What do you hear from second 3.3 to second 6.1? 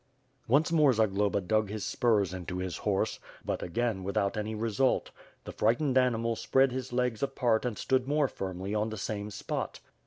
but again without any result. The frightened